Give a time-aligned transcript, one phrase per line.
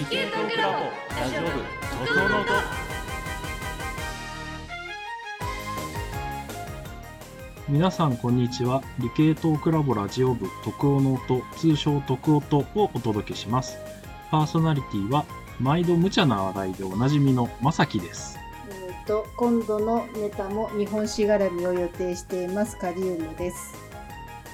[0.00, 0.78] 理系トークラボ
[1.14, 1.48] ラジオ部
[1.90, 2.46] 特攻の音
[7.68, 13.76] 皆さんこんにちは理系トークラボラジオ部特オの音通称特音をお届けします
[14.30, 15.26] パーソナリティは
[15.60, 18.38] 毎度無茶な話題でおなじみのまさきです
[18.70, 23.74] えーと今度のネタも日本史絡みを予定していますカリウムです。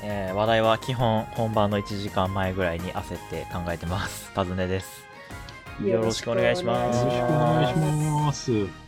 [0.03, 5.06] えー話題は基本本番の1時間前ぐらいに焦って考えてますパズネです
[5.85, 6.99] よろしくお願いします。
[7.01, 8.87] よろしくお願いします。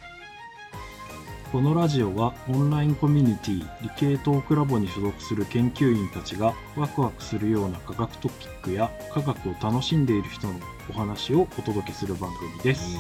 [1.52, 10.54] このラジオはオンラインコミュニティ理系トークラボに所属する研究員たちがワクワクするような科学トピックや科学を楽しんでいる人の
[10.90, 12.98] お話をお届けする番組です、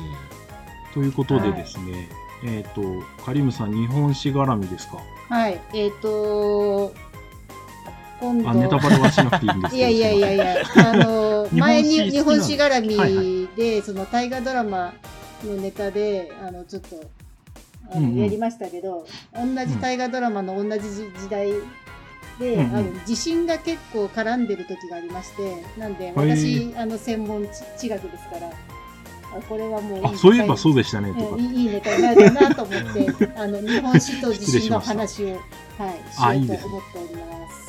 [0.94, 2.08] ということでですね、
[2.42, 2.82] えっ、と
[3.22, 4.98] カリムさん日本史絡みですか？
[5.28, 6.94] はい、えっ、と
[8.20, 14.94] 今度あネタバレはしなくていいんですけど いやいやいやいや、あの前に日本史絡みで、はいはその大河ドラマ
[15.44, 16.96] のネタであのちょっと
[17.90, 18.16] あの、うんうん。
[18.18, 21.52] やりましたけど、同じ大河ドラマの同じ時時代
[22.38, 22.76] で、うんうん。
[22.76, 28.52] あの地震が結構絡んでる時がありまして、なんでへ私あの専門地地学ですから、あ
[29.48, 31.36] これはもういいあそういえばそうででしたねとか。
[31.36, 35.28] いいいいネタになるかなと思って、 あの日本史と地震の話を、
[35.78, 37.68] はい、 しようと思っております。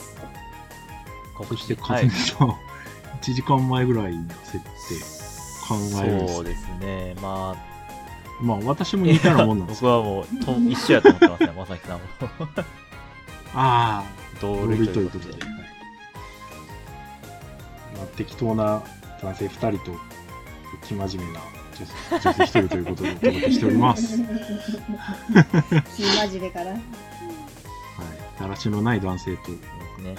[1.47, 2.49] そしてはい風見さん、
[3.21, 5.18] 1時間前ぐらいに焦って
[5.69, 12.05] 考えるんですそうですねまあまあ私も似たようなもんなんです 僕はもうと一緒やと思ってますねまさきさんも
[13.53, 14.03] ああ
[14.41, 15.51] 同同類ということとで、はい
[17.97, 18.81] まあ、適当な
[19.21, 19.97] 男性2人と
[20.83, 21.41] 生真面目な
[21.79, 24.17] 女女性1人ということでお届けしております。
[24.17, 24.25] はい。
[25.95, 26.73] 新真面目かな。
[28.39, 29.51] だらしのない男性と。
[29.99, 30.15] ね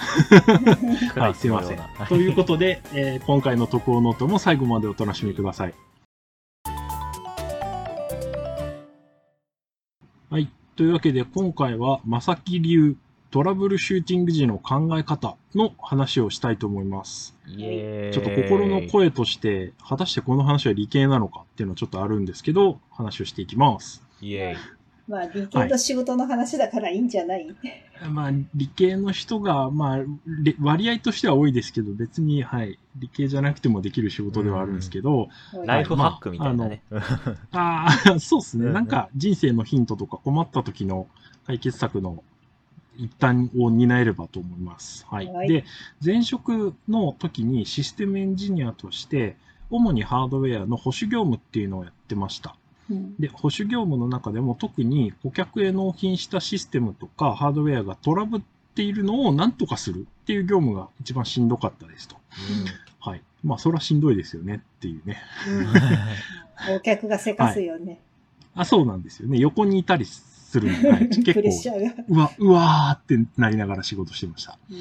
[1.16, 1.78] はい、すいません。
[2.08, 5.74] ということで、えー今回の特報ノートも最後までお楽しみください。
[10.30, 10.48] はい。
[10.76, 12.96] というわけで、今回は、まさき流
[13.30, 17.36] トラブルシューティング時の考え方の話をしたいと思います。
[17.46, 24.02] ちょっと心の声として、果たしてこの話は理系なのかっていうのはちょっとあるんですけど、話をしていきます。
[24.20, 24.79] イエーイ
[25.10, 27.48] まあ、理系と仕事の話だからいいんじゃない、
[28.10, 35.28] まあ、理系の人が、まあ、れ割合としては多いですけど、別に、はい、理系じゃなくてもできる仕事ではあるんですけど、
[35.66, 36.82] ライフハックみたいなね、
[37.50, 38.66] ああ、 そうですね。
[38.66, 41.08] うんなんか人生のヒントとか困った時の
[41.46, 42.22] 解決策の
[42.96, 45.06] 一端を担えればと思います。
[45.10, 45.26] はい。
[45.26, 45.64] はいで、
[46.04, 49.36] 前職の時にシステムエンジニアとして、
[49.70, 52.56] 主にハードウェアの保守業務っていうのをやってました。
[52.90, 58.40] うんで、保守業務の中でも特に顧客へ納品したシステムとかハードウェアがトラブっ
[58.74, 62.16] ているのを何とかするっていう業務が一番しんどかったですと。
[63.00, 63.22] はい。
[63.42, 65.18] まあ、それはしんどいですよねっていうね。
[66.76, 68.00] お客がせかすよね。
[68.54, 69.38] あ、そうなんですよね。
[69.38, 71.48] 横にいたりするんで、は い結構。
[72.08, 74.58] うわ、うわーってなりながら仕事してました。
[74.70, 74.76] うん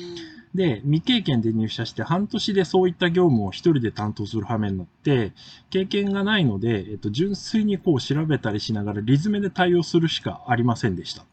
[0.53, 5.31] で、未経験で入社して半年でそういった業務を一人で担当する羽目になって、
[5.69, 11.23] 経験がないので、えっと、純粋にこう調べたりしながらリズムで対応するしかありませんでした。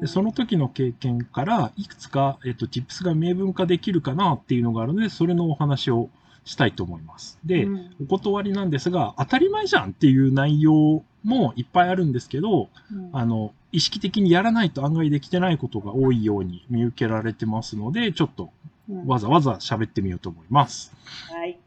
[0.00, 6.10] でその時の経験から、いくつか、えっと、tips が明文化できるかなっていうのがあるので、それのお話を
[6.44, 7.38] したいと思います。
[7.44, 18.50] で、うんお断りなんですが、当たり前じゃんっていう内容もいっぱいあるんですけど、うんあの、意識的にやらないと案外できてないことが多いように見受けられてますので、ちょっと
[18.88, 20.92] うんわざわざ喋ってみようと思います。
[21.30, 21.58] はい。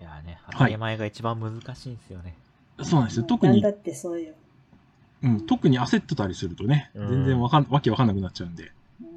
[0.00, 2.34] いやねはい当たり前が一番難しいんですよね、
[2.82, 3.24] そうなんですよ。
[3.24, 4.32] 特になんだ、ってそうよ。
[5.22, 8.70] うん、特に焦ってたりするとね、うん全然わかん、わけわかんなくなっちゃうんで。
[9.02, 9.08] うん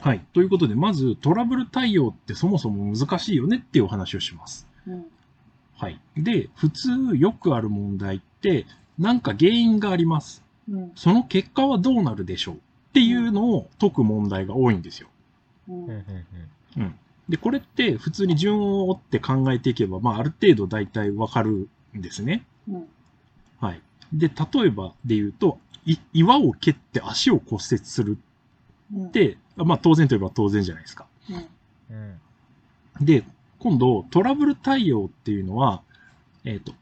[0.00, 0.24] はい。
[0.32, 4.68] ということで、まずトラブル対応ってそもそも難しいよねっていうお話をします。
[4.86, 5.06] うん
[5.78, 6.00] はい。
[6.16, 8.66] で、普通よくある問題って、
[8.98, 10.42] なんか原因があります。
[10.68, 12.58] うんその結果はどうなるでしょうっ
[12.92, 15.08] ていうのを解く問題が多いんですよ。
[15.68, 16.94] うんうんうんうん。
[17.28, 22.44] で、これって普通に順を追って考えていけば、まあ、ある程度大体わかるんですね。
[22.68, 22.88] うん
[23.60, 23.80] はい。
[24.12, 28.18] で、例えばで言うと、い岩を蹴って足を骨折する
[28.94, 31.06] うんって、まあ当然といえば当然じゃないですか。
[33.00, 33.24] で、
[33.58, 35.82] 今度トラブル対応っていうのは、
[36.44, 36.72] えっ、と、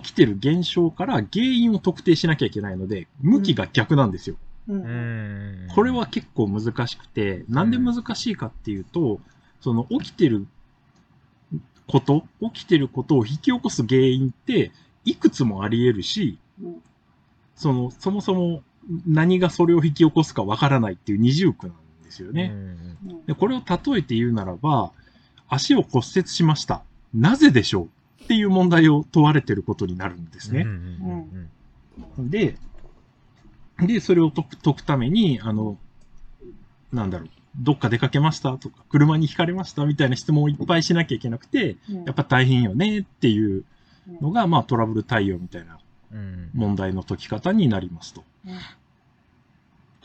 [0.00, 4.36] 起きてる現象から原因を特定しなきゃいけないので、向きが逆なんですよ。
[4.68, 5.68] うん。
[5.74, 9.20] これは結構難しくて、なんで難しいかっていうと、
[9.60, 10.46] その起きてる
[11.86, 14.72] こと、起きてることを引き起こす原因って、
[15.04, 16.82] いくつもあり得るし、うん。
[17.56, 18.62] その、そもそも
[19.06, 22.54] 何がそれを引き起こすかわからないっていう二重苦なんですよね。
[23.26, 24.92] でこれを例えて言うならば、
[25.48, 26.82] 足を骨折しました。
[27.12, 27.88] なぜでしょう？
[28.22, 30.66] っていう問題を問われてることになるんですね。
[32.18, 32.56] で、
[33.78, 35.78] で、それを解く解くために、あの、
[36.92, 43.64] なんだろう、どっか出かけましたとか、車にひかれましたみたいな質問をいっぱいしなきゃいけなくて、うんやっぱ大変よねっていう
[44.20, 45.78] のが、まあトラブル対応みたいな
[46.54, 48.24] 問題の解き方になりますと。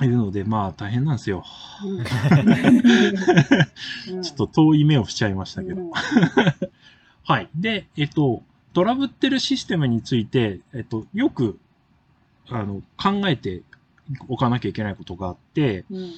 [0.05, 1.43] いうので、まあ大変なんですよ。
[1.83, 2.05] うん
[4.21, 5.91] ちょっと遠い目をしちゃいましたけど。
[7.27, 7.49] うんはい。
[7.55, 8.43] で、えっと、
[8.73, 11.59] トラブってるシステムについて、えっと、よく、
[12.49, 13.63] あの、考えて
[14.27, 16.11] おかなきゃいけないことがあって、うん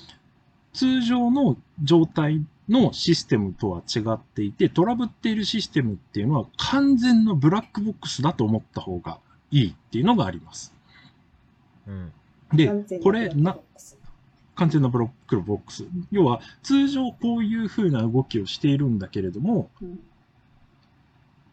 [0.71, 9.17] 通常の状態のシステムとは違っていて、トラブっているシステムっていうのは完全のブラックボックスだと思った方が
[9.50, 10.73] いいっていうのがあります。
[11.88, 12.12] うん
[12.53, 13.57] でこれ、な
[14.55, 15.85] 完全なブロックボックス。
[16.12, 20.00] 要は、通常こういう風な動きをしているんだけれども、うん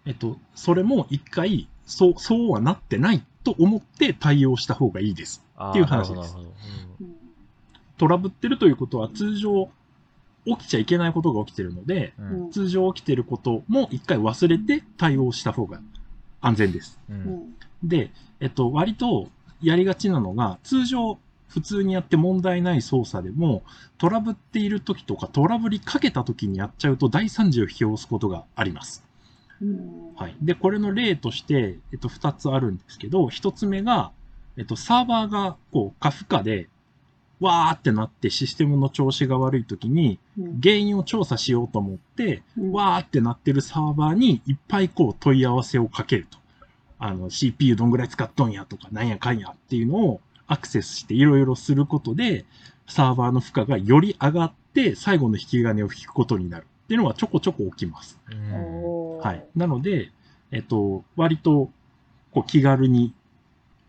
[0.06, 5.44] えっと、それも一回、そう、そうはなってないと思って対応した方がいいです。
[5.60, 7.16] っていう話ですうん
[7.98, 9.70] トラブってるということは通常
[10.44, 15.80] 起きちゃいけないことが起きてるので、うんうん通常起きてることも一回忘れて対応した方が
[16.40, 17.00] 安全です。
[17.08, 18.10] ううんんで、
[18.40, 19.28] えっと、割と
[19.62, 21.18] やりがちなのが、通常
[21.48, 23.62] 普通にやって問題ない操作でも、
[23.98, 29.05] トラブっている時とかトラブりかけた時にやっちゃうと大惨事を引き起こすことがあります。
[29.60, 30.36] うんはい。
[30.40, 34.12] で、これの例として、えっと、二つあるんですけど、一つ目が、
[34.56, 36.68] えっと、サーバーが、こう、過負荷で、
[37.38, 46.38] わーってなってシステムの調子が悪い時に、うん原因を調査しようと思って、うんわーってなってるサーバーにいっぱいこう問い合わせをかけると。
[46.98, 52.46] あの、CPU どんぐらい使っとんやとか、なんやかんやっていうのをアクセスしていろいろすることで、
[52.88, 58.18] サーバーの負荷がより上がって、最後の引き金を引くことになるっていうのはちょこちょこ起きます。
[58.30, 59.44] うんはい。
[59.54, 60.10] なので、
[60.50, 61.70] えっと、割と、
[62.32, 63.12] こう、気軽に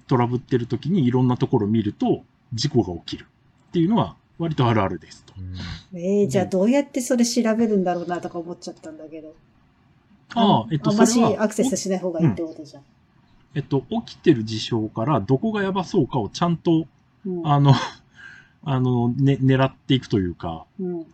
[0.08, 3.28] トラブってる時にいろんなところを見ると、事故が起きる
[3.70, 5.34] っていうのは、割とあるあるですと。
[5.38, 9.34] うんえー、じゃあどうやってそれ調べるんだろうなとか思っちゃったんだけど。
[10.36, 12.84] ああ、えっと、あんましアクセスしない方がいいってことじゃん。
[13.56, 16.86] えっと、起きてる事象からどこがやばそうかをちゃんと、
[17.26, 17.74] うんあの、
[18.64, 21.06] あの、ね、狙っていくというか、うん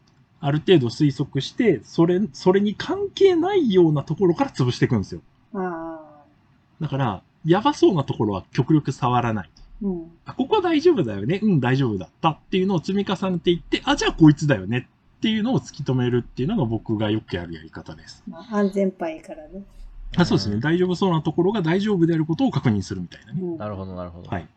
[0.45, 5.21] ある程度推測して、それ、それに関係ないようなところから潰していくんですよ。
[5.53, 6.01] あ
[6.81, 9.49] だから、やばそうなところは極力触らない。
[9.81, 11.39] ーうんあ、ここは大丈夫だよね。
[11.41, 18.21] うん、大丈夫だったっていうのを積み重ねていって、あ、じゃあこいつだよねっていうのを突き止めるっていうのが僕がよくやるやり方です。
[18.27, 19.63] まあ、安全牌からね。
[20.17, 20.55] あそうですね。
[20.55, 23.39] うん大丈夫そうなところが大丈夫であることを確認するみたいなね。
[23.41, 24.47] うんなるほどなるほどはい。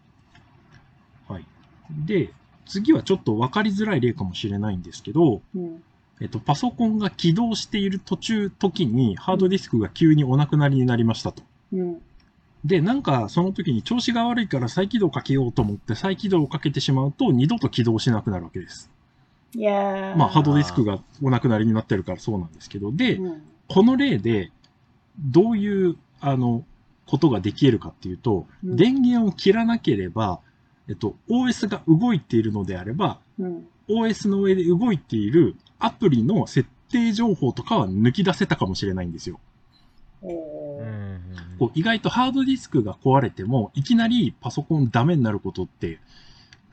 [1.28, 1.44] はい。
[1.90, 2.32] で、
[2.66, 5.82] 次はちょっと分かりづらい例かもしれないんですけど、うん。
[6.20, 11.42] えっと、パソコンが起動している途中時にハードディスクが急にお亡くなりになりましたと。
[11.72, 12.02] うん。
[12.64, 18.90] で、なんかその時に調子が悪いから再起動かけようと思って再起動をかけてしまうと二度と起動しなくなるわけです。
[19.54, 20.16] いやー。
[20.16, 23.42] まあハードディスクがお亡くなりになってるからそうなんですけど、で、うん。
[23.68, 24.50] この例で
[25.18, 26.64] どういう、あの、
[27.06, 28.76] ことができるかっていうと、うん。
[28.76, 30.40] 電源を切らなければ、
[30.88, 39.38] えっと、OS が動いているのであれば、うん OS の上で動いているアプリの設定情報とかは抜き出せたかもしれないんですよ。
[41.58, 46.00] こう意外とハードディスクが壊れても、いきなりパソコンダメになることって、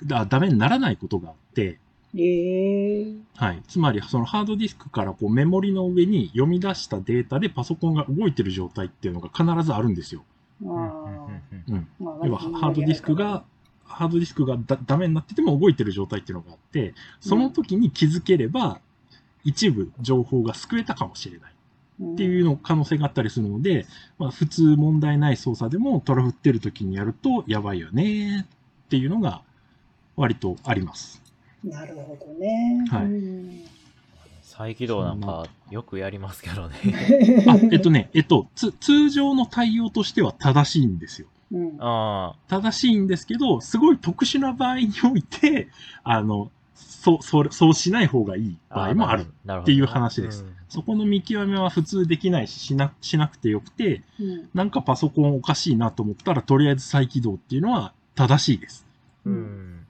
[0.04, 1.80] だダメにならないことがあって、
[2.16, 3.62] えーはい。
[3.68, 10.24] つまり、そのハードディスクからこうメモリの上に読み出したデータでパソコンが動いてる状態っていうのが必ずあるんですよ。
[10.64, 11.88] あうんうんーうん。
[12.00, 13.44] まあ要は、ハードディスクが、
[13.94, 18.80] ハードディスクがだダメになってても動いてる状態っていうのがあって、その時に気づければ、
[19.44, 21.54] 一部情報が救えたかもしれない
[22.14, 23.86] ってういうの可能性があったりするので、
[24.18, 28.48] まあ、普通問題ない操作でもトラブってる時にやるとやばいよね
[28.86, 29.42] っていうのが
[30.16, 31.22] 割とあります。
[31.66, 32.86] んなるほどね。
[32.90, 33.64] はいうん
[34.42, 36.76] 再起動なんかよくやりますけどね。
[37.48, 41.28] あ、えっとね、えっと、つ通常の対応としては正しいんですよ。
[41.54, 45.70] うんあ正しいんですけど、すごい特殊な場合において、
[46.04, 48.76] あの、そう、そう、そうしない方がいいあ。
[48.76, 49.28] 場合もある。
[49.62, 58.84] っていう話ですうんそこの見極めは普通できないし、しな、しなくてよくて、うんなんかパソコンおかしいなと思ったら、とりあえず再起動っていうのは正しいです。
[59.24, 59.86] うん。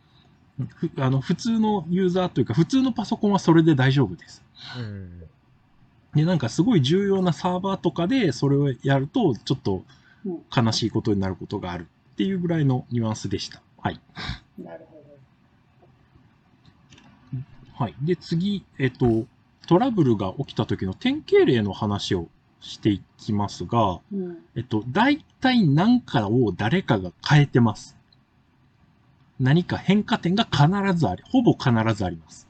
[0.76, 4.44] ふあの、普通のユーザーというか、普通のパソコンはそれで大丈夫です。
[4.78, 5.24] うん。
[6.16, 9.84] で、なんかすごい重要なサーバーとかでそれをやると、ちょっとうん
[10.26, 13.62] 悲しいことになることがあるっていうぐらいのニュアンスでした。
[13.78, 14.00] はい。
[14.58, 15.04] なるほ
[17.84, 17.96] はい。
[18.02, 19.26] で、次、えっと、
[19.68, 22.30] トラブルが起きた時の典型例の話を
[22.62, 24.38] していきますが、うん。
[24.56, 27.98] えっと、大体何かを誰かが変えてます。
[29.40, 32.48] 何か変化点が必ずあり、ほぼ必ずあります。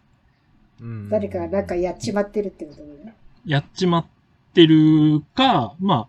[0.81, 3.15] うん誰かがなんかやっちまってるってことだね。
[3.45, 4.05] やっちまっ
[4.53, 6.07] てるか、まあ、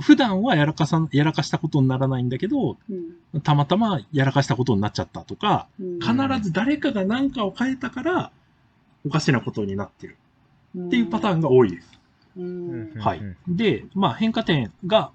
[0.00, 3.40] 普段はやらかさ、やらかしたことにならないんだけど、うん。
[3.40, 6.12] たまたまやらかしたことになっちゃったとか、うん必
[6.42, 8.30] ず誰かが何かを変えたから、
[9.06, 10.16] おかしなことになってる
[10.78, 11.98] っていうパターンが多いです。
[12.36, 12.90] うん。
[12.94, 13.56] うんはいうん。
[13.56, 15.10] で、まあ変化点が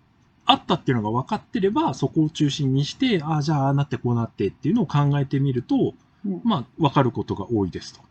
[0.45, 5.93] あったっていうのが分かってれば、そこを中心にして、ああ、じゃあああなってこうなってっていうのを考えてみると、
[6.25, 8.01] うんまあ分かることが多いですと。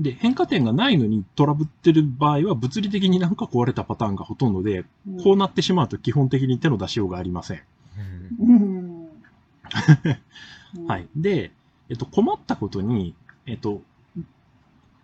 [0.00, 7.62] で、変化点がないのにトラブってる場合は物理的になんか壊れたパターンがほとんどで、うんこうなってしまうと基本的に手の出しようがありません。
[10.86, 11.08] はい。
[11.14, 11.52] で、
[11.90, 13.14] えっと、困ったことに、
[13.46, 13.82] えっと、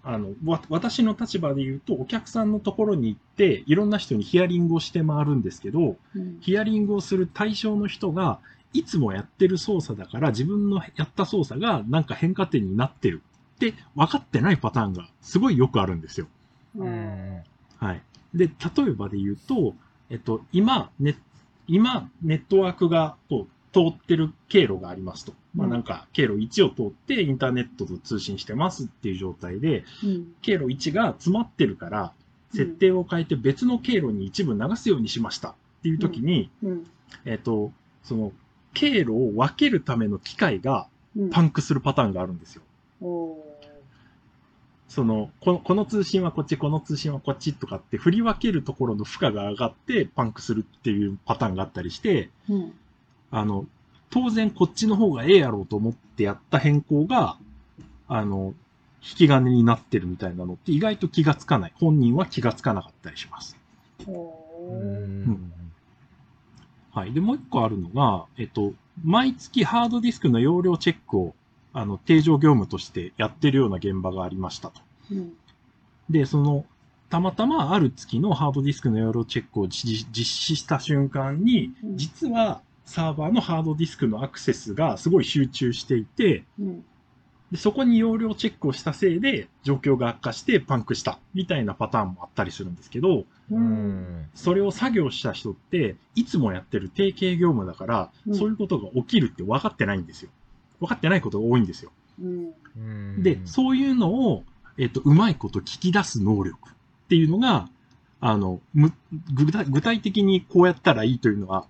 [0.02, 6.38] あの、わ、私の立場で言うと、お客さんのところに行って、いろんな人にヒアリングをして回るんですけど、うん。
[6.40, 8.38] ヒアリングをする対象の人が、
[8.72, 13.22] いつもやってる操作だから、自分のやった操作がなんか変化点になってる
[13.56, 16.26] って分かってないパターンがすごいよくあるんですよ。
[16.76, 17.42] ううんん
[17.78, 18.02] はい。
[18.34, 19.74] で、例えばで言うと、
[20.10, 21.18] えっと、今、ね、
[21.66, 25.32] 今、ネットワークがこう通ってる経路がありますと。
[25.54, 30.34] まあうんなんか、経路1を通ってインターネットと通信してますっていう状態で、うん。
[30.42, 32.12] 経路1が詰まってるから、
[32.52, 36.86] 設定を変えて別の経路に一部流すようにしましたっていう時に、うん。
[37.24, 37.72] えっと、
[38.02, 38.32] その、
[38.74, 41.30] 経路を分けるための機械がうん。
[41.30, 42.62] パンクするパターンがあるんですよ。
[44.88, 52.72] その、この、この通信はこっち、この通信はこっちとかって振り分けるところの負荷が上がってパンクするっていうパターンがあったりして、うん。
[53.30, 53.66] あの、
[54.10, 57.36] 当然こっちの方がええやろうと思ってやった変更が、
[58.08, 58.54] あの、
[59.02, 61.72] 引き金になってるみたいなのって意外と気がつかない。
[61.76, 63.56] 本人は気がつかなかったりします。
[64.06, 65.52] おうーん
[66.92, 67.12] はい。
[67.12, 68.72] で、もう一個あるのが、えっと、
[69.04, 71.34] 毎月ハードディスクの容量チェックを、
[71.76, 74.80] あの、定常業務としてやってるような現場がありましたと。
[75.12, 75.34] うん。
[76.08, 76.64] で、その、
[77.10, 86.84] たまたまある月のハードディスクの容量チェックを実実施した瞬間に、うん実はサーバーのハードディスクのアクセスがすごい集中していて、うん。
[87.50, 93.26] でそこに容量チェックをしたせいで状況が悪化してパンクしたみたいなパターンもあったりするんですけど、う。
[93.50, 100.30] うんんそれを作業した人って、いつもやってる定型業務だから、うんそういうことが起きるって分かってないんですよ。
[100.80, 101.92] 分かってないことが多いんですよ。
[102.20, 102.52] うん。
[102.76, 104.44] うんで、そういうのを、
[104.78, 106.72] えっと、うまいこと聞き出す能力っ
[107.08, 107.68] ていうのが、
[108.20, 108.92] あの、む
[109.32, 111.66] 具体具体的にこうやったらいいというのは、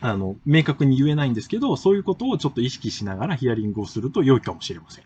[0.00, 5.04] あの、明確に言えないんですけど、そういうことをちょっと意識しながらヒアリングをすると良いかもしれません。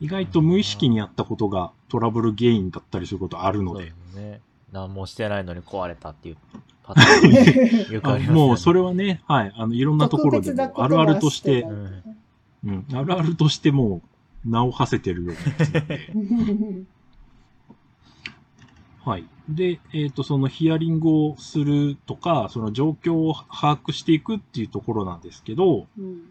[0.00, 4.40] 意外と無意識にやったことがトラブル原因だったりすることあるので、ね。
[4.72, 6.36] 何もしてないのに壊れたっていう
[6.84, 8.46] パターン よくあありますよね。
[8.46, 14.02] もうそれはね、はい、あの、いろんなところであるあるとしては、うん、あるあるとしても
[14.44, 16.84] う名を馳せてるような
[19.04, 19.24] はい。
[19.48, 26.22] で、えっ、と、そのヒアリングをするとか、その状況を把握していくっていうところなんですけど、うん。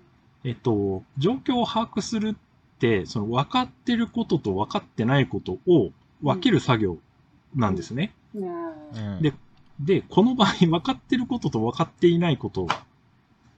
[0.43, 5.91] えっと、状況を把握するって、その分かってることと分かってないことを
[6.23, 6.97] 分ける作業
[7.55, 8.11] なんですね。
[8.35, 9.33] あーうんで
[9.79, 12.67] で、この場合分かってることと分かっていないこと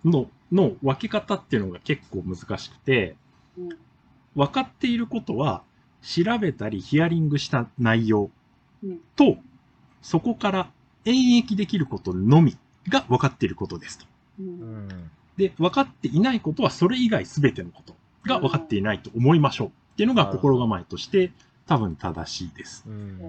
[0.04, 3.16] の、の分け方っていうのが結構難しくて、
[3.58, 3.70] うん。
[4.36, 5.64] 分かっていることは、
[6.02, 8.30] 調べたりヒアリングした内容
[8.84, 9.00] うん。
[9.16, 9.38] と、
[10.02, 10.72] そこから
[11.06, 12.58] 演繹できることのみ
[12.88, 14.06] が分かっていることですと。
[15.38, 17.96] で、分かっていないことはそれ以外全てのこと
[18.26, 21.32] が分かっていないと思いましょうっていうのが心構えとして
[21.68, 22.84] 多分正しいです。
[22.88, 23.20] うん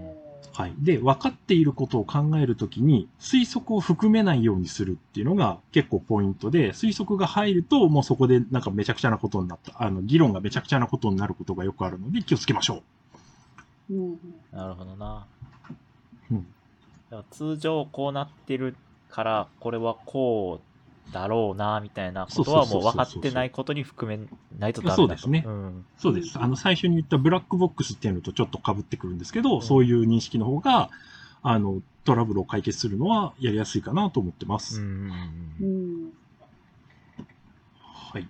[0.52, 0.74] はい。
[0.78, 12.82] で、分かっていることを考えるときに推測を含めないようにするっていうのが結構ポイントで、推測が入るともうそこでなんかめちゃくちゃなことになった、あの、議論がめちゃくちゃなことになることがよくあるので気をつけましょ
[13.90, 14.18] うん
[14.50, 15.26] なるほどな。
[16.30, 16.46] うん
[17.10, 18.74] だから通常こうなってる
[19.10, 20.65] から、これはこう
[21.12, 24.26] だろうな、みたいなことはもう分かってないことに含め
[24.58, 25.02] ないとダメだと。
[25.02, 25.84] そうですねんう。
[25.98, 26.38] そうです。
[26.38, 30.90] あの、最初に言ったブラックボックスっていうのとちょっと被ってくるんですけど、そういう認識の方が、
[31.42, 34.80] あの、トラブルを解決するのはやりやすいかなと思ってます。
[34.80, 35.12] うん
[35.60, 36.12] うん
[37.82, 38.28] はい。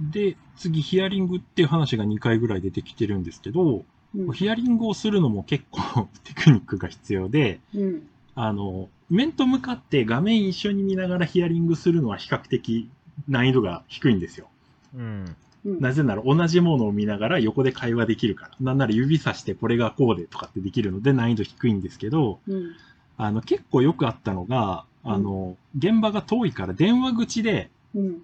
[0.00, 8.08] で、次、ヒアリングっていう話が2回ぐらい出てきてるんですけど、うんヒアリングをするのも結構 テクニックが必要で、うん
[8.42, 12.88] あの、面と向かって画面一緒に見ながらヒアリングするのは比較的
[13.28, 14.48] 難易度が低いんですよ。
[14.96, 15.36] うん。
[15.66, 18.52] うんなぜなら同じものを見ながら横で会話できるから。
[18.60, 22.72] なんなら指さしてこれがこうでとかってできるので難易度低いんですけど、うん。
[23.18, 28.22] あの、結構よくあったのが、あの、現場が遠いから電話口でうん。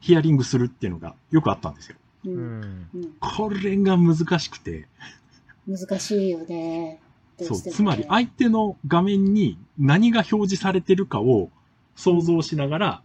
[0.00, 1.96] ヒアリングするっていうのがよくあったんですよ。
[2.24, 2.88] うん。
[3.20, 4.88] これが難しくて、
[5.68, 6.98] 難しいよね。
[7.38, 11.50] どそう、つまり相手の画面に何が表示されてるかを
[11.96, 13.02] 想像しながら、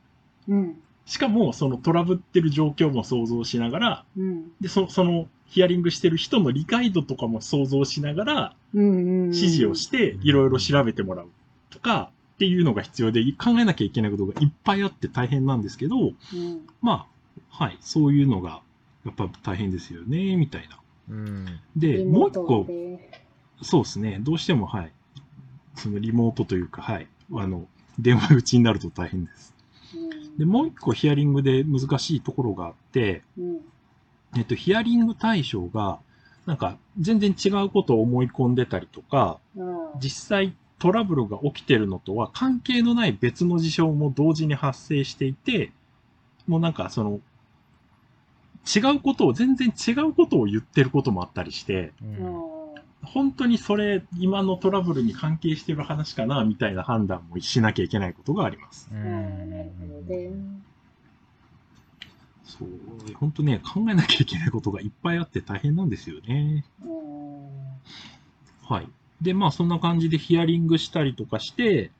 [0.48, 0.76] うん。
[1.06, 4.52] しかもそのトラブってる状況も想像しながら、うん。
[4.60, 8.90] で、そそのヒアリングしてる人の理解度とかも想像しながら、うん。
[8.90, 9.24] うん。
[9.28, 11.30] 指示をしていろいろ調べてもらう
[11.70, 16.14] とかっていうのが必要で考えなきゃいけないことがいっぱいあって大変なんですけど、うん。
[16.82, 17.08] ま
[17.50, 18.62] あ、はい、そういうのが
[19.06, 20.80] やっぱ大変ですよね、みたいな。
[21.10, 21.46] うん。
[21.76, 23.24] で、もう一個、で
[23.62, 24.92] そうですね、どうしても、はい、
[25.76, 27.68] そのリモートというか、はい、あの、
[28.00, 29.54] 電話口になると大変です。
[29.96, 30.38] うん。
[30.38, 33.60] で、もう一個ヒアリングで難しいところがあって、うん。
[34.38, 36.00] えっと、ヒアリング対象が、
[36.46, 39.78] なんか、全然違うことを思い込んでたりとか、うん。
[40.00, 45.72] 実際トラブルが起きてるのとは関係のない別の事象も同時に発生していて、
[46.48, 47.20] もうなんかその、
[48.66, 52.57] 違うことを、全然違うことを言ってることもあったりして、うん
[53.14, 58.90] 本当にそれ、今のトラブルに関係してる話かな、みたいな判断もしなきゃいけないことがあります。
[58.92, 60.32] なるほどね。
[62.44, 62.68] そう、
[63.16, 66.66] 本当ね、考えなきゃいけないことがいっぱいあって大変なんですよね。
[66.84, 67.48] うん。
[68.64, 68.88] はい。
[69.22, 71.92] で、まあそんな感じでヒアリングしたりとかして、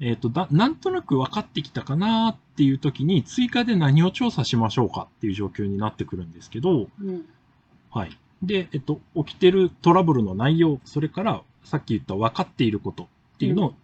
[0.00, 7.26] えっ、とだ、なんとなく分かってきたかなっていう時に追加で何を調査しましょうかっていう状況になってくるんですけど、うん。
[7.90, 8.16] はい。
[8.42, 13.06] で、えっと、起きてるトラブルの内容、それからさっき言った分かっていることっ
[13.38, 13.74] ていうのを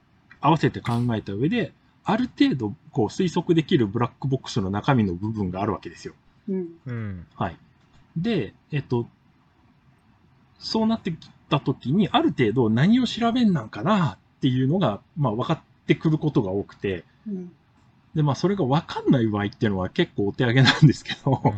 [0.41, 1.73] 合わせて考えた上で、
[2.05, 6.15] ある程度こう推測できるブラックボックスの中身の部分があるわけですよ。
[6.49, 6.69] うん。
[6.87, 7.27] うん。
[7.35, 7.57] はい。
[8.17, 9.07] で、えっと、
[10.59, 17.53] そうなってきたときに、ある程度何を調べんなんかなっていうのが、まあ分かってくることが多くて、うん。
[18.17, 21.55] で、まあそれが分かんない場合っていうのは結構お手上げなんですけど、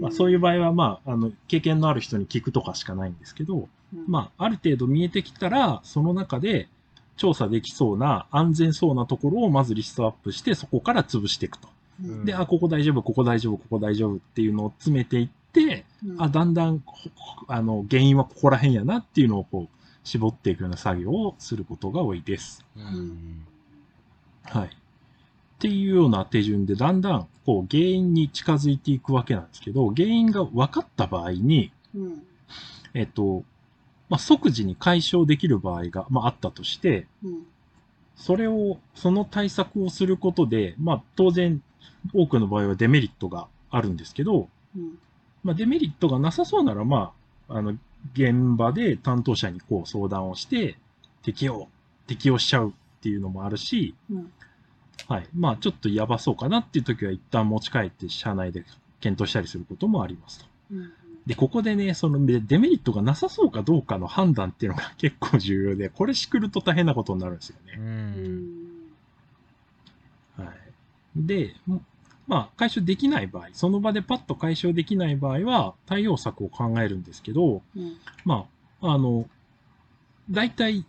[0.00, 6.68] まあそういう場合はまあ、あの、経験のある人に聞くとかしかないんですけど、うん、まあある程度見えてきたら、その中で
[7.16, 11.68] 調査できそうな安全そうなところをまずリストアップして、そこから潰していくと。
[12.02, 17.10] うん、で、あ、ここ大丈夫、ここ大丈夫、ここ大丈夫っていうのを詰めていって、うん、あ、だんだん、ほ
[17.46, 22.64] あの、原因はここら辺やなっていうのをこう、絞っていくような作業をすることが多いです。
[22.76, 23.46] うん。
[24.42, 24.81] はい。
[25.62, 32.22] っていうような手順で、だんだん、こう、原因に近づいていくわけなんですけど、原因が分かった場合に、うん。
[32.94, 33.44] えっと、
[34.08, 37.46] まあ、即時に解消できる場合が、まあ、あったとして、うん。
[38.16, 41.62] それを、その対策をすることで、まあ、当然、
[42.12, 44.98] 多くの場合はデメリットがあるんですけど、うん。
[45.44, 47.12] まあ、デメリットがなさそうなら、ま
[47.48, 47.78] あ、あの、
[48.14, 50.76] 現場で担当者にこう相談をして、
[51.22, 51.68] 適用、
[52.08, 54.32] 適用しちゃうっていうのもあるし、うん。
[55.08, 55.28] はい。
[55.34, 58.64] まあ、ちょっとやばそうかなっていう時は一旦持ち帰って社内で
[59.00, 60.46] 検討したりすることもありますと。
[60.72, 60.92] うん。
[61.26, 67.74] で、ここでね、そのデデメリットがなさそうかどうかの判断っていうのが結構重要で、これしくると大変なことになるんですよね。
[67.76, 67.80] う。
[67.80, 67.86] うん
[70.38, 70.44] ん。
[70.44, 70.56] はい。
[71.16, 71.54] で、
[72.26, 77.96] まあ、解消できない場合、その場でパッと解消できない場合は、対応策を考えるんですけど、うん。
[78.24, 78.46] ま
[78.80, 79.28] あ、あの、
[80.30, 80.84] 大体、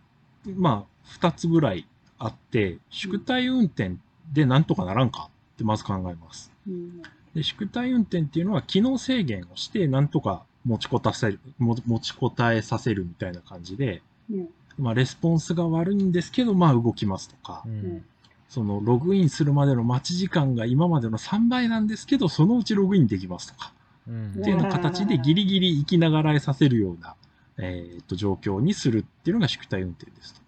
[0.45, 1.85] まあ、二つぐらい
[2.23, 3.95] あって、宿体運転
[4.31, 6.51] でなんとかならんかってまず考えます。
[6.67, 7.01] うん。
[7.35, 14.49] で、宿体運転っていうのは機能制限をして、なんとか持ちこたせる、も持ちこたえさせるみたいな感じで、うん。
[14.77, 18.05] まあ、レスポンスが悪いんですけど、まあ、動きますとかう、ん。
[18.49, 23.73] その、ログインするまでの待ち時間が今までの3倍なんですけど、そのうちログインできますとか、
[24.07, 27.15] うんっていうような形でギリギリ生きながらえさせるような、
[27.57, 30.42] えっと、状況にするっていうのが宿体運転ですと。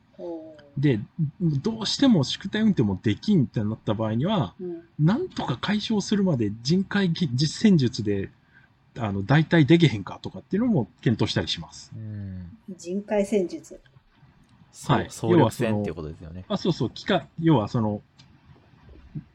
[0.78, 1.00] で、
[1.42, 4.82] どうしても宿体運転もできんってなった場合には、うん。
[5.00, 8.30] なんとか解消するまで人海実践術で、
[8.98, 11.92] あの、代替できへんかとかっていうのも検討したりします。
[11.96, 12.58] うん。
[12.78, 13.80] 人海戦術。
[14.88, 16.44] はいそう総力戦っていうことですよね。
[16.50, 18.02] あ、そうそう、機械、要はその、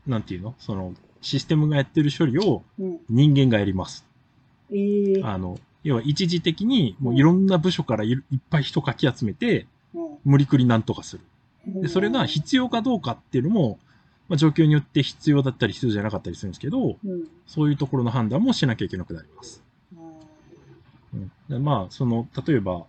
[0.07, 0.55] なんていうの？
[0.59, 2.99] その、システムがやってる処理をうん。
[3.09, 4.05] 人間がやります。
[4.71, 9.67] ええあの、要は一時的にもういろんな部署からいっぱい人かき集めて、
[10.25, 11.23] 無理くりなんとかする。
[11.67, 11.83] うん。
[11.83, 13.79] で、それが必要かどうかっていうのも、
[14.29, 17.29] まあ、状況によって必要だったり必要じゃなかったりするんですけど、うん。
[17.47, 19.63] そういうところの判断もしなきゃいけなくなります。
[21.13, 22.85] うん、でまあ、その、例えば、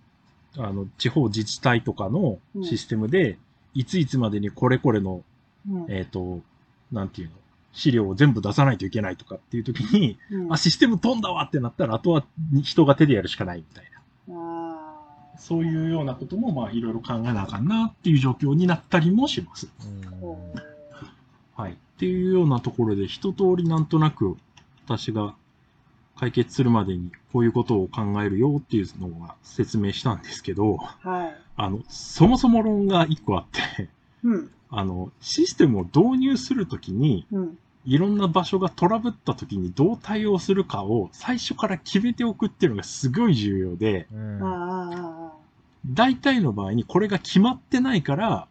[0.57, 3.37] あの、地方自治体とかのシステムで、
[3.73, 5.23] いついつまでにこれこれの、
[5.69, 5.85] うん。
[5.89, 6.41] えっ、と、
[6.91, 7.35] なんていうの、
[7.73, 12.25] 資料を全部出さないといけないとかっていう時に、うんあ、システム飛んだわってなったら、あとは
[12.63, 14.00] 人が手でやるしかないみたいな。
[15.35, 19.67] あそういうようなことも、まあ、いろいろ考えなあかんなっていう状況になったりもします。
[21.55, 21.73] はい。
[21.73, 24.37] っていうようなところで、一通りなんとなく、
[24.85, 25.35] 私が
[26.17, 31.35] 解決するまでにこういうことを考えるよっていうのが説明したんですけど、うはい。
[31.55, 33.89] あの、そもそも論が一個あって、
[34.23, 34.51] うん。
[34.69, 37.57] あの、システムを導入するときに、うん。
[37.85, 44.39] いろんな場所がトラブったときにどう対応するかを最初から決めておくっていうのがすごい重要で、うん。
[45.85, 48.47] 大体の場合にこれが決まってないから、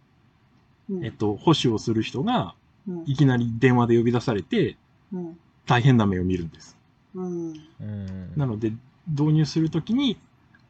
[0.91, 2.55] うんえっと、保守をする人が
[2.89, 4.77] うんいきなり電話で呼び出されて
[5.13, 5.39] うん。
[5.67, 6.77] 大変な目を見るんです。
[7.15, 7.53] うん。
[7.81, 8.73] うんなので、
[9.09, 10.19] 導入するときに、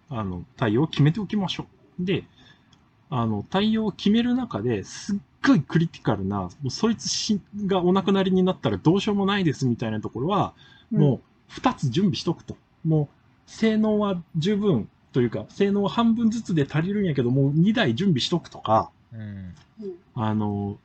[0.09, 1.67] あの、対応を決めておきましょ
[2.01, 2.05] う。
[2.05, 2.25] で、
[3.09, 10.53] あの、対応を決める中ですっごいクリティカルな、もうそいつしがお亡くなりになったらどうしようもないですみたいなところは、
[10.91, 12.57] もう二つ準備しとくと。
[12.85, 19.55] もう、性能は十分というか、性能は半分ずつで足りるんやけど、もう二台準備しとくとか、うんうん。
[20.15, 20.79] あの、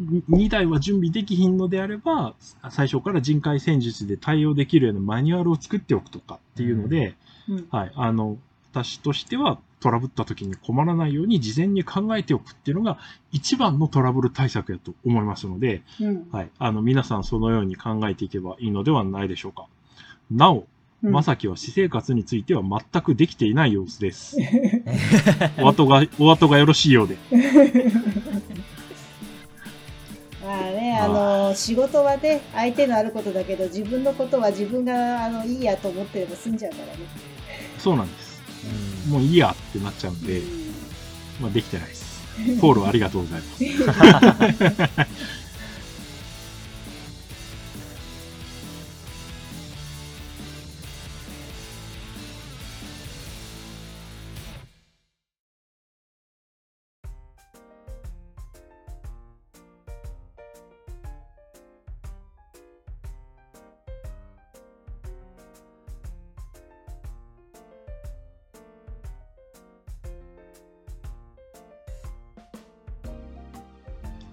[0.00, 2.34] 2台は準備できひんのであれば、
[2.70, 7.16] 最初から人海戦術で対応できるようなマニュアルを作っておくとかっていうので、
[7.48, 7.68] うん。
[7.70, 8.38] はい、あの、
[8.72, 12.98] 私としてはトラブった時に困らないように事前に考えておくっていうのが
[13.32, 16.28] 一番のトラブル対策やと思いますので、うん。
[16.30, 19.66] はい、あの、皆さんそのように考えていけばいいのではないでしょうか。
[20.30, 20.66] なお、
[21.02, 24.36] うんまさきは私生活については全くできていない様子です。
[25.58, 27.16] お後が、お後がよろしいようで。
[30.44, 36.92] まあね、あの仕事はね、相手のあることだけど、自分のことは自分があのいいやと思ってれば済んじゃうからね。
[37.78, 38.42] そうなんです。
[39.06, 40.42] うんもういいやってなっちゃうんで、う
[41.40, 42.10] まあ、できてないです。
[42.36, 45.39] フォローありがとうございます。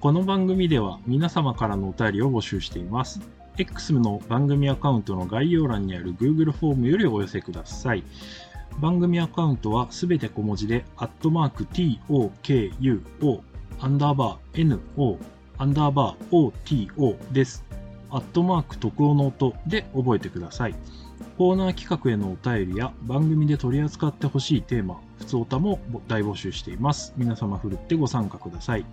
[0.07, 3.19] この番組では皆様からのお便りを募集しています。
[3.57, 8.05] X の番組アカウントの概要欄にある Google フォームよりお寄せください。
[8.79, 13.41] 番組アカウントはすべて小文字で、アットマーク TOKUO、
[13.81, 15.17] アンダーバー NO、
[15.57, 16.51] アンダーバー
[16.95, 17.65] OTO です。
[18.09, 20.75] アットマーク特応の音で覚えてください。
[21.37, 27.13] コーナー企画へのお便りや番組で取り扱ってほしいテーマ、普通歌も大募集しています。
[27.17, 28.85] 皆様ふるってご参加ください。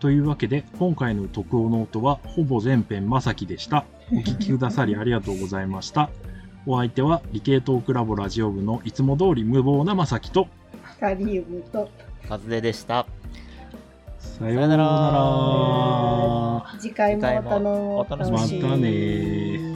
[0.00, 3.84] というわけで、今回の特応の音はほぼ全編まさきでした。
[4.10, 6.08] お聞きくださりありがとうございました。
[6.66, 10.48] お相手は理系トークラボラジオ部のいつも通り無謀なまさきと、
[10.98, 11.90] カリウムと、
[12.26, 13.06] カズデでした。
[14.18, 16.70] さようなら。
[16.78, 19.69] 次回もお楽次回もお楽しみにしみにまたね